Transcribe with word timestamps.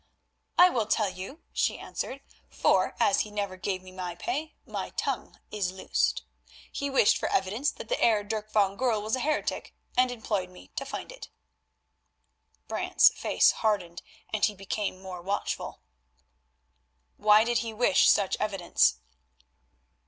"I 0.57 0.71
will 0.71 0.87
tell 0.87 1.09
you," 1.09 1.43
she 1.53 1.77
answered, 1.77 2.21
"for, 2.49 2.95
as 2.99 3.19
he 3.19 3.29
never 3.29 3.55
gave 3.55 3.83
me 3.83 3.91
my 3.91 4.15
pay, 4.15 4.55
my 4.65 4.89
tongue 4.89 5.39
is 5.51 5.71
loosed. 5.71 6.23
He 6.71 6.89
wished 6.89 7.17
for 7.19 7.29
evidence 7.29 7.69
that 7.69 7.87
the 7.87 7.93
Heer 7.97 8.23
Dirk 8.23 8.51
van 8.51 8.77
Goorl 8.77 9.03
was 9.03 9.15
a 9.15 9.19
heretic, 9.19 9.75
and 9.95 10.09
employed 10.09 10.49
me 10.49 10.69
to 10.69 10.87
find 10.87 11.11
it." 11.11 11.29
Brant's 12.67 13.09
face 13.09 13.51
hardened, 13.51 14.01
and 14.33 14.43
he 14.43 14.55
became 14.55 14.99
more 15.03 15.21
watchful. 15.21 15.83
"Why 17.17 17.43
did 17.43 17.59
he 17.59 17.71
wish 17.71 18.09
such 18.09 18.35
evidence?" 18.39 18.95